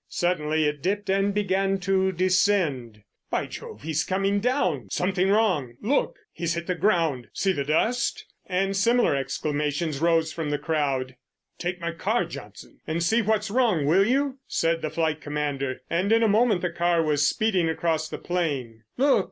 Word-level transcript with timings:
Suddenly 0.09 0.65
it 0.65 0.81
dipped 0.81 1.11
and 1.11 1.31
began 1.31 1.77
to 1.81 2.11
descend. 2.11 3.03
"By 3.29 3.45
Jove, 3.45 3.83
he's 3.83 4.03
coming 4.03 4.39
down. 4.39 4.87
Something 4.89 5.29
wrong—look! 5.29 6.15
He's 6.31 6.55
hit 6.55 6.65
the 6.65 6.73
ground—see 6.73 7.51
the 7.51 7.63
dust?" 7.63 8.25
And 8.47 8.75
similar 8.75 9.15
exclamations 9.15 9.99
rose 10.01 10.33
from 10.33 10.49
the 10.49 10.57
crowd. 10.57 11.17
"Take 11.59 11.79
my 11.79 11.91
car, 11.91 12.25
Johnson, 12.25 12.79
and 12.87 13.03
see 13.03 13.21
what's 13.21 13.51
wrong, 13.51 13.85
will 13.85 14.07
you?" 14.07 14.39
said 14.47 14.81
the 14.81 14.89
Flight 14.89 15.21
Commander—and 15.21 16.11
in 16.11 16.23
a 16.23 16.27
moment 16.27 16.61
the 16.61 16.71
car 16.71 17.03
was 17.03 17.27
speeding 17.27 17.69
across 17.69 18.09
the 18.09 18.17
plain. 18.17 18.83
"Look! 18.97 19.19